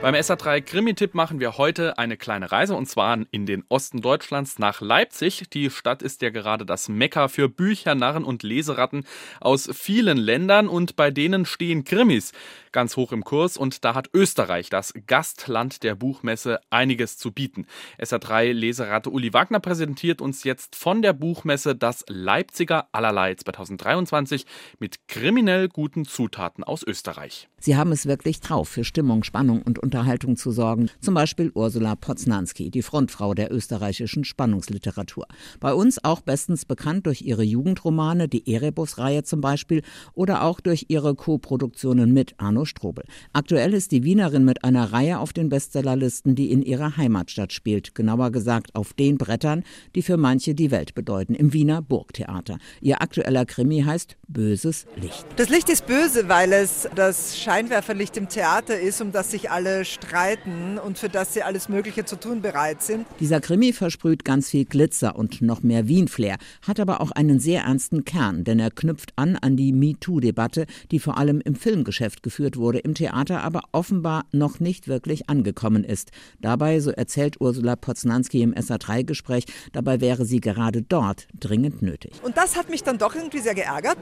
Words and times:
Beim 0.00 0.14
SA3 0.14 0.60
Krimi-Tipp 0.60 1.14
machen 1.14 1.40
wir 1.40 1.58
heute 1.58 1.98
eine 1.98 2.16
kleine 2.16 2.52
Reise 2.52 2.76
und 2.76 2.86
zwar 2.86 3.18
in 3.32 3.46
den 3.46 3.64
Osten 3.68 4.00
Deutschlands 4.00 4.60
nach 4.60 4.80
Leipzig. 4.80 5.50
Die 5.52 5.70
Stadt 5.70 6.02
ist 6.02 6.22
ja 6.22 6.30
gerade 6.30 6.64
das 6.64 6.88
Mekka 6.88 7.26
für 7.26 7.48
Bücher, 7.48 7.96
Narren 7.96 8.22
und 8.22 8.44
Leseratten 8.44 9.04
aus 9.40 9.68
vielen 9.72 10.16
Ländern 10.16 10.68
und 10.68 10.94
bei 10.94 11.10
denen 11.10 11.44
stehen 11.44 11.82
Krimis 11.82 12.32
ganz 12.72 12.96
hoch 12.96 13.12
im 13.12 13.24
Kurs 13.24 13.56
und 13.56 13.84
da 13.84 13.94
hat 13.94 14.10
Österreich, 14.14 14.70
das 14.70 14.94
Gastland 15.06 15.82
der 15.82 15.94
Buchmesse, 15.94 16.60
einiges 16.70 17.18
zu 17.18 17.32
bieten. 17.32 17.66
SA3 17.98 18.52
Leseratte 18.52 19.10
Uli 19.10 19.32
Wagner 19.32 19.60
präsentiert 19.60 20.20
uns 20.20 20.44
jetzt 20.44 20.76
von 20.76 21.02
der 21.02 21.12
Buchmesse 21.12 21.74
das 21.74 22.04
Leipziger 22.08 22.88
Allerlei 22.92 23.34
2023 23.34 24.46
mit 24.78 25.08
kriminell 25.08 25.68
guten 25.68 26.04
Zutaten 26.04 26.64
aus 26.64 26.84
Österreich. 26.84 27.48
Sie 27.58 27.76
haben 27.76 27.92
es 27.92 28.06
wirklich 28.06 28.40
drauf, 28.40 28.68
für 28.68 28.84
Stimmung, 28.84 29.24
Spannung 29.24 29.62
und 29.62 29.82
Unterhaltung 29.88 30.36
zu 30.36 30.52
sorgen. 30.52 30.90
Zum 31.00 31.14
Beispiel 31.14 31.50
Ursula 31.54 31.96
Poznanski, 31.96 32.70
die 32.70 32.82
Frontfrau 32.82 33.32
der 33.32 33.50
österreichischen 33.50 34.24
Spannungsliteratur. 34.24 35.26
Bei 35.60 35.72
uns 35.72 36.04
auch 36.04 36.20
bestens 36.20 36.66
bekannt 36.66 37.06
durch 37.06 37.22
ihre 37.22 37.42
Jugendromane, 37.42 38.28
die 38.28 38.52
Erebus-Reihe 38.52 39.22
zum 39.22 39.40
Beispiel, 39.40 39.80
oder 40.12 40.42
auch 40.42 40.60
durch 40.60 40.86
ihre 40.88 41.14
Co-Produktionen 41.14 42.12
mit 42.12 42.34
Arno 42.36 42.66
Strobel. 42.66 43.06
Aktuell 43.32 43.72
ist 43.72 43.90
die 43.90 44.04
Wienerin 44.04 44.44
mit 44.44 44.62
einer 44.62 44.92
Reihe 44.92 45.20
auf 45.20 45.32
den 45.32 45.48
Bestsellerlisten, 45.48 46.34
die 46.34 46.52
in 46.52 46.60
ihrer 46.60 46.98
Heimatstadt 46.98 47.54
spielt. 47.54 47.94
Genauer 47.94 48.30
gesagt 48.30 48.74
auf 48.74 48.92
den 48.92 49.16
Brettern, 49.16 49.64
die 49.94 50.02
für 50.02 50.18
manche 50.18 50.54
die 50.54 50.70
Welt 50.70 50.94
bedeuten, 50.94 51.34
im 51.34 51.54
Wiener 51.54 51.80
Burgtheater. 51.80 52.58
Ihr 52.82 53.00
aktueller 53.00 53.46
Krimi 53.46 53.80
heißt 53.80 54.18
Böses 54.26 54.84
Licht. 55.00 55.24
Das 55.36 55.48
Licht 55.48 55.70
ist 55.70 55.86
böse, 55.86 56.28
weil 56.28 56.52
es 56.52 56.86
das 56.94 57.38
Scheinwerferlicht 57.38 58.18
im 58.18 58.28
Theater 58.28 58.78
ist, 58.78 59.00
um 59.00 59.12
das 59.12 59.30
sich 59.30 59.50
alle 59.50 59.77
streiten 59.84 60.78
und 60.78 60.98
für 60.98 61.08
das 61.08 61.34
sie 61.34 61.42
alles 61.42 61.68
Mögliche 61.68 62.04
zu 62.04 62.16
tun 62.16 62.42
bereit 62.42 62.82
sind. 62.82 63.06
Dieser 63.20 63.40
Krimi 63.40 63.72
versprüht 63.72 64.24
ganz 64.24 64.50
viel 64.50 64.64
Glitzer 64.64 65.16
und 65.16 65.42
noch 65.42 65.62
mehr 65.62 65.88
Wien-Flair, 65.88 66.36
hat 66.66 66.80
aber 66.80 67.00
auch 67.00 67.10
einen 67.10 67.40
sehr 67.40 67.62
ernsten 67.62 68.04
Kern, 68.04 68.44
denn 68.44 68.60
er 68.60 68.70
knüpft 68.70 69.12
an 69.16 69.36
an 69.36 69.56
die 69.56 69.72
MeToo-Debatte, 69.72 70.66
die 70.90 70.98
vor 70.98 71.18
allem 71.18 71.40
im 71.40 71.54
Filmgeschäft 71.54 72.22
geführt 72.22 72.56
wurde, 72.56 72.78
im 72.78 72.94
Theater 72.94 73.42
aber 73.42 73.62
offenbar 73.72 74.26
noch 74.32 74.60
nicht 74.60 74.88
wirklich 74.88 75.28
angekommen 75.28 75.84
ist. 75.84 76.10
Dabei, 76.40 76.80
so 76.80 76.90
erzählt 76.90 77.40
Ursula 77.40 77.76
Poznanski 77.76 78.42
im 78.42 78.54
SA3-Gespräch, 78.54 79.44
dabei 79.72 80.00
wäre 80.00 80.24
sie 80.24 80.40
gerade 80.40 80.82
dort 80.82 81.28
dringend 81.38 81.82
nötig. 81.82 82.12
Und 82.22 82.36
das 82.36 82.56
hat 82.56 82.70
mich 82.70 82.82
dann 82.82 82.98
doch 82.98 83.14
irgendwie 83.14 83.40
sehr 83.40 83.54
geärgert 83.54 83.98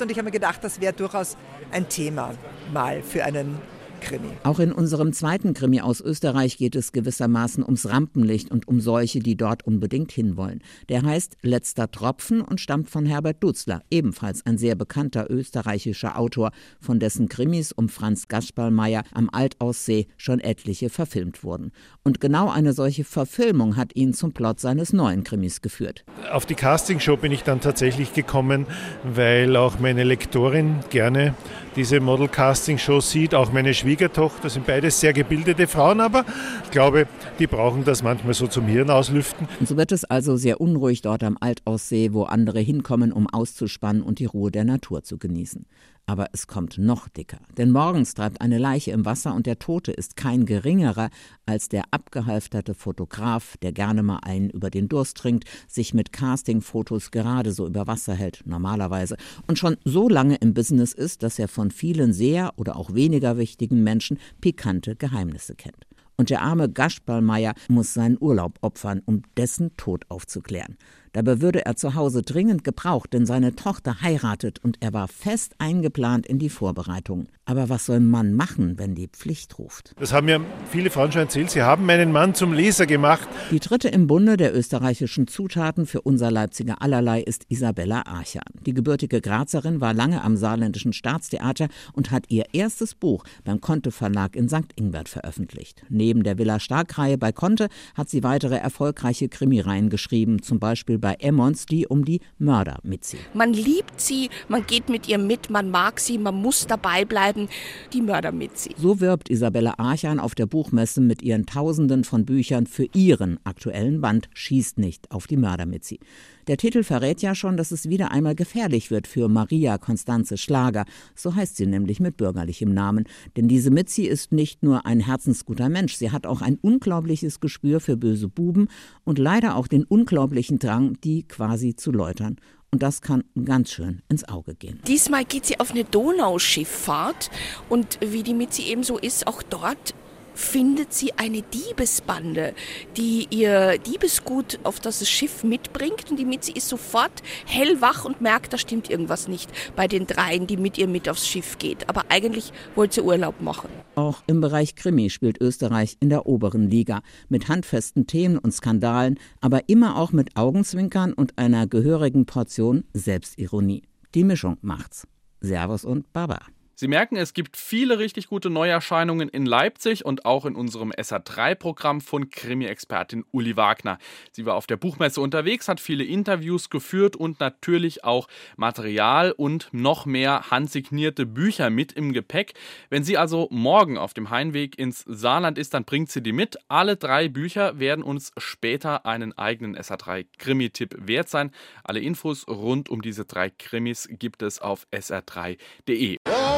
und 0.00 0.10
ich 0.10 0.18
habe 0.18 0.26
mir 0.26 0.32
gedacht, 0.32 0.62
das 0.62 0.80
wäre 0.80 0.92
durchaus 0.92 1.36
ein 1.70 1.88
Thema 1.88 2.34
mal 2.72 3.02
für 3.02 3.24
einen 3.24 3.58
Krimi. 4.00 4.28
Auch 4.44 4.58
in 4.58 4.72
unserem 4.72 5.12
zweiten 5.12 5.54
Krimi 5.54 5.80
aus 5.80 6.00
Österreich 6.00 6.56
geht 6.56 6.76
es 6.76 6.92
gewissermaßen 6.92 7.62
ums 7.64 7.88
Rampenlicht 7.88 8.50
und 8.50 8.68
um 8.68 8.80
solche, 8.80 9.20
die 9.20 9.36
dort 9.36 9.66
unbedingt 9.66 10.12
hinwollen. 10.12 10.62
Der 10.88 11.02
heißt 11.02 11.36
Letzter 11.42 11.90
Tropfen 11.90 12.40
und 12.40 12.60
stammt 12.60 12.90
von 12.90 13.06
Herbert 13.06 13.42
Dutzler, 13.42 13.82
ebenfalls 13.90 14.44
ein 14.46 14.58
sehr 14.58 14.74
bekannter 14.74 15.30
österreichischer 15.30 16.18
Autor, 16.18 16.50
von 16.80 16.98
dessen 16.98 17.28
Krimis 17.28 17.72
um 17.72 17.88
Franz 17.88 18.28
Gaspalmeier 18.28 19.02
am 19.12 19.28
Altaussee 19.30 20.06
schon 20.16 20.40
etliche 20.40 20.90
verfilmt 20.90 21.44
wurden. 21.44 21.72
Und 22.02 22.20
genau 22.20 22.50
eine 22.50 22.72
solche 22.72 23.04
Verfilmung 23.04 23.76
hat 23.76 23.94
ihn 23.94 24.14
zum 24.14 24.32
Plot 24.32 24.60
seines 24.60 24.92
neuen 24.92 25.24
Krimis 25.24 25.60
geführt. 25.60 26.04
Auf 26.32 26.46
die 26.46 26.54
Castingshow 26.54 27.16
bin 27.16 27.32
ich 27.32 27.42
dann 27.42 27.60
tatsächlich 27.60 28.14
gekommen, 28.14 28.66
weil 29.04 29.56
auch 29.56 29.78
meine 29.78 30.04
Lektorin 30.04 30.76
gerne 30.90 31.34
diese 31.76 32.00
Model-Casting-Show 32.00 33.00
sieht, 33.00 33.34
auch 33.34 33.52
meine 33.52 33.74
Schwiegertochter, 33.88 34.50
sind 34.50 34.66
beides 34.66 35.00
sehr 35.00 35.14
gebildete 35.14 35.66
Frauen, 35.66 36.02
aber 36.02 36.26
ich 36.62 36.70
glaube, 36.70 37.06
die 37.38 37.46
brauchen 37.46 37.84
das 37.84 38.02
manchmal 38.02 38.34
so 38.34 38.46
zum 38.46 38.66
Hirn 38.66 38.90
auslüften. 38.90 39.48
Und 39.58 39.66
so 39.66 39.78
wird 39.78 39.92
es 39.92 40.04
also 40.04 40.36
sehr 40.36 40.60
unruhig 40.60 41.00
dort 41.00 41.24
am 41.24 41.38
Altaussee, 41.40 42.12
wo 42.12 42.24
andere 42.24 42.60
hinkommen, 42.60 43.12
um 43.12 43.26
auszuspannen 43.26 44.02
und 44.02 44.18
die 44.18 44.26
Ruhe 44.26 44.50
der 44.50 44.64
Natur 44.64 45.04
zu 45.04 45.16
genießen. 45.16 45.64
Aber 46.08 46.30
es 46.32 46.46
kommt 46.46 46.78
noch 46.78 47.06
dicker. 47.10 47.36
Denn 47.58 47.70
morgens 47.70 48.14
treibt 48.14 48.40
eine 48.40 48.56
Leiche 48.56 48.92
im 48.92 49.04
Wasser 49.04 49.34
und 49.34 49.44
der 49.44 49.58
Tote 49.58 49.92
ist 49.92 50.16
kein 50.16 50.46
geringerer 50.46 51.10
als 51.44 51.68
der 51.68 51.84
abgehalfterte 51.90 52.72
Fotograf, 52.72 53.58
der 53.58 53.72
gerne 53.72 54.02
mal 54.02 54.20
einen 54.22 54.48
über 54.48 54.70
den 54.70 54.88
Durst 54.88 55.18
trinkt, 55.18 55.44
sich 55.68 55.92
mit 55.92 56.10
Castingfotos 56.10 57.10
gerade 57.10 57.52
so 57.52 57.66
über 57.66 57.86
Wasser 57.86 58.14
hält, 58.14 58.40
normalerweise, 58.46 59.18
und 59.46 59.58
schon 59.58 59.76
so 59.84 60.08
lange 60.08 60.36
im 60.36 60.54
Business 60.54 60.94
ist, 60.94 61.22
dass 61.22 61.38
er 61.38 61.46
von 61.46 61.70
vielen 61.70 62.14
sehr 62.14 62.54
oder 62.56 62.76
auch 62.76 62.94
weniger 62.94 63.36
wichtigen 63.36 63.82
Menschen 63.82 64.18
pikante 64.40 64.96
Geheimnisse 64.96 65.56
kennt. 65.56 65.84
Und 66.16 66.30
der 66.30 66.40
arme 66.40 66.70
Gaschballmeier 66.70 67.52
muss 67.68 67.92
seinen 67.92 68.16
Urlaub 68.18 68.58
opfern, 68.62 69.02
um 69.04 69.22
dessen 69.36 69.76
Tod 69.76 70.06
aufzuklären. 70.08 70.78
Dabei 71.12 71.40
würde 71.40 71.64
er 71.64 71.76
zu 71.76 71.94
Hause 71.94 72.22
dringend 72.22 72.64
gebraucht, 72.64 73.12
denn 73.12 73.26
seine 73.26 73.54
Tochter 73.54 74.00
heiratet 74.02 74.58
und 74.62 74.78
er 74.80 74.92
war 74.92 75.08
fest 75.08 75.54
eingeplant 75.58 76.26
in 76.26 76.38
die 76.38 76.50
Vorbereitungen. 76.50 77.28
Aber 77.44 77.70
was 77.70 77.86
soll 77.86 77.96
ein 77.96 78.10
Mann 78.10 78.34
machen, 78.34 78.78
wenn 78.78 78.94
die 78.94 79.08
Pflicht 79.08 79.58
ruft? 79.58 79.94
Das 79.98 80.12
haben 80.12 80.26
mir 80.26 80.42
viele 80.70 80.90
Frauen 80.90 81.10
schon 81.12 81.22
erzählt. 81.22 81.50
Sie 81.50 81.62
haben 81.62 81.86
meinen 81.86 82.12
Mann 82.12 82.34
zum 82.34 82.52
Leser 82.52 82.84
gemacht. 82.84 83.26
Die 83.50 83.58
dritte 83.58 83.88
im 83.88 84.06
Bunde 84.06 84.36
der 84.36 84.54
österreichischen 84.54 85.26
Zutaten 85.26 85.86
für 85.86 86.02
unser 86.02 86.30
Leipziger 86.30 86.82
Allerlei 86.82 87.22
ist 87.22 87.46
Isabella 87.48 88.02
Archan. 88.02 88.42
Die 88.66 88.74
gebürtige 88.74 89.22
Grazerin 89.22 89.80
war 89.80 89.94
lange 89.94 90.22
am 90.22 90.36
Saarländischen 90.36 90.92
Staatstheater 90.92 91.68
und 91.94 92.10
hat 92.10 92.26
ihr 92.28 92.44
erstes 92.52 92.94
Buch 92.94 93.24
beim 93.44 93.62
Conte 93.62 93.92
Verlag 93.92 94.36
in 94.36 94.50
St. 94.50 94.74
Ingbert 94.76 95.08
veröffentlicht. 95.08 95.82
Neben 95.88 96.24
der 96.24 96.36
Villa 96.36 96.60
Stark-Reihe 96.60 97.16
bei 97.16 97.32
Conte 97.32 97.68
hat 97.94 98.10
sie 98.10 98.22
weitere 98.22 98.56
erfolgreiche 98.56 99.30
Krimireihen 99.30 99.88
geschrieben, 99.88 100.42
zum 100.42 100.58
Beispiel 100.58 100.97
bei 100.98 101.14
Emmons, 101.14 101.66
die 101.66 101.86
um 101.86 102.04
die 102.04 102.20
Mörder 102.38 102.78
mitzieht. 102.82 103.20
Man 103.34 103.52
liebt 103.52 104.00
sie, 104.00 104.30
man 104.48 104.66
geht 104.66 104.88
mit 104.88 105.08
ihr 105.08 105.18
mit, 105.18 105.50
man 105.50 105.70
mag 105.70 106.00
sie, 106.00 106.18
man 106.18 106.34
muss 106.34 106.66
dabei 106.66 107.04
bleiben 107.04 107.48
die 107.92 108.02
Mörder 108.02 108.32
mitziehen. 108.32 108.74
So 108.78 109.00
wirbt 109.00 109.30
Isabella 109.30 109.74
Archan 109.78 110.20
auf 110.20 110.34
der 110.34 110.46
Buchmesse 110.46 111.00
mit 111.00 111.22
ihren 111.22 111.46
Tausenden 111.46 112.04
von 112.04 112.24
Büchern 112.24 112.66
für 112.66 112.86
ihren 112.94 113.38
aktuellen 113.44 114.00
Band 114.00 114.28
Schießt 114.34 114.78
nicht 114.78 115.10
auf 115.10 115.26
die 115.26 115.36
Mörder 115.36 115.66
mitziehen. 115.66 116.00
Der 116.48 116.56
Titel 116.56 116.82
verrät 116.82 117.20
ja 117.20 117.34
schon, 117.34 117.58
dass 117.58 117.72
es 117.72 117.90
wieder 117.90 118.10
einmal 118.10 118.34
gefährlich 118.34 118.90
wird 118.90 119.06
für 119.06 119.28
Maria 119.28 119.76
Konstanze 119.76 120.38
Schlager. 120.38 120.86
So 121.14 121.34
heißt 121.34 121.56
sie 121.56 121.66
nämlich 121.66 122.00
mit 122.00 122.16
bürgerlichem 122.16 122.72
Namen. 122.72 123.04
Denn 123.36 123.48
diese 123.48 123.70
Mitzi 123.70 124.04
ist 124.04 124.32
nicht 124.32 124.62
nur 124.62 124.86
ein 124.86 125.00
herzensguter 125.00 125.68
Mensch, 125.68 125.96
sie 125.96 126.10
hat 126.10 126.26
auch 126.26 126.40
ein 126.40 126.56
unglaubliches 126.56 127.40
Gespür 127.40 127.80
für 127.80 127.98
böse 127.98 128.28
Buben 128.28 128.68
und 129.04 129.18
leider 129.18 129.56
auch 129.56 129.68
den 129.68 129.84
unglaublichen 129.84 130.58
Drang, 130.58 130.87
die 130.94 131.26
quasi 131.26 131.74
zu 131.76 131.92
läutern. 131.92 132.36
Und 132.70 132.82
das 132.82 133.00
kann 133.00 133.24
ganz 133.44 133.70
schön 133.70 134.02
ins 134.08 134.28
Auge 134.28 134.54
gehen. 134.54 134.80
Diesmal 134.86 135.24
geht 135.24 135.46
sie 135.46 135.58
auf 135.58 135.70
eine 135.70 135.84
Donauschifffahrt 135.84 137.30
und 137.70 137.98
wie 138.02 138.22
die 138.22 138.34
Mitzi 138.34 138.62
eben 138.64 138.82
so 138.82 138.98
ist, 138.98 139.26
auch 139.26 139.42
dort 139.42 139.94
findet 140.38 140.94
sie 140.94 141.12
eine 141.14 141.42
Diebesbande, 141.42 142.54
die 142.96 143.26
ihr 143.30 143.78
Diebesgut 143.78 144.60
auf 144.62 144.78
das 144.78 145.06
Schiff 145.08 145.42
mitbringt 145.42 146.10
und 146.10 146.18
die 146.18 146.24
Mitzi 146.24 146.52
ist 146.52 146.68
sofort 146.68 147.10
hellwach 147.44 148.04
und 148.04 148.20
merkt, 148.20 148.52
da 148.52 148.58
stimmt 148.58 148.88
irgendwas 148.88 149.26
nicht 149.26 149.50
bei 149.74 149.88
den 149.88 150.06
dreien, 150.06 150.46
die 150.46 150.56
mit 150.56 150.78
ihr 150.78 150.86
mit 150.86 151.08
aufs 151.08 151.26
Schiff 151.26 151.58
geht. 151.58 151.88
Aber 151.88 152.04
eigentlich 152.08 152.52
wollte 152.76 152.96
sie 152.96 153.00
Urlaub 153.02 153.40
machen. 153.40 153.68
Auch 153.96 154.22
im 154.28 154.40
Bereich 154.40 154.76
Krimi 154.76 155.10
spielt 155.10 155.40
Österreich 155.40 155.96
in 155.98 156.08
der 156.08 156.26
oberen 156.26 156.70
Liga 156.70 157.00
mit 157.28 157.48
handfesten 157.48 158.06
Themen 158.06 158.38
und 158.38 158.52
Skandalen, 158.52 159.18
aber 159.40 159.68
immer 159.68 159.96
auch 159.96 160.12
mit 160.12 160.36
Augenzwinkern 160.36 161.12
und 161.12 161.36
einer 161.36 161.66
gehörigen 161.66 162.26
Portion 162.26 162.84
Selbstironie. 162.94 163.82
Die 164.14 164.24
Mischung 164.24 164.56
macht's. 164.60 165.06
Servus 165.40 165.84
und 165.84 166.12
Baba. 166.12 166.38
Sie 166.80 166.86
merken, 166.86 167.16
es 167.16 167.34
gibt 167.34 167.56
viele 167.56 167.98
richtig 167.98 168.28
gute 168.28 168.50
Neuerscheinungen 168.50 169.28
in 169.28 169.46
Leipzig 169.46 170.04
und 170.04 170.24
auch 170.24 170.44
in 170.44 170.54
unserem 170.54 170.92
SA3-Programm 170.92 172.00
von 172.00 172.30
Krimi-Expertin 172.30 173.24
Uli 173.32 173.56
Wagner. 173.56 173.98
Sie 174.30 174.46
war 174.46 174.54
auf 174.54 174.68
der 174.68 174.76
Buchmesse 174.76 175.20
unterwegs, 175.20 175.66
hat 175.66 175.80
viele 175.80 176.04
Interviews 176.04 176.70
geführt 176.70 177.16
und 177.16 177.40
natürlich 177.40 178.04
auch 178.04 178.28
Material 178.56 179.32
und 179.32 179.70
noch 179.72 180.06
mehr 180.06 180.52
handsignierte 180.52 181.26
Bücher 181.26 181.68
mit 181.68 181.94
im 181.94 182.12
Gepäck. 182.12 182.54
Wenn 182.90 183.02
sie 183.02 183.18
also 183.18 183.48
morgen 183.50 183.98
auf 183.98 184.14
dem 184.14 184.30
Heimweg 184.30 184.78
ins 184.78 185.02
Saarland 185.04 185.58
ist, 185.58 185.74
dann 185.74 185.84
bringt 185.84 186.12
sie 186.12 186.22
die 186.22 186.30
mit. 186.30 186.58
Alle 186.68 186.94
drei 186.94 187.26
Bücher 187.26 187.80
werden 187.80 188.04
uns 188.04 188.30
später 188.36 189.04
einen 189.04 189.36
eigenen 189.36 189.76
SA3-Krimi-Tipp 189.76 190.94
wert 190.96 191.28
sein. 191.28 191.50
Alle 191.82 191.98
Infos 191.98 192.46
rund 192.46 192.88
um 192.88 193.02
diese 193.02 193.24
drei 193.24 193.50
Krimis 193.50 194.08
gibt 194.12 194.42
es 194.42 194.60
auf 194.60 194.86
sr3.de. 194.92 196.18